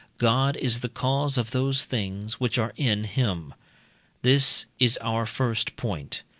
[0.17, 3.53] God is the cause of those things which are in him.
[4.23, 6.23] This is our first point.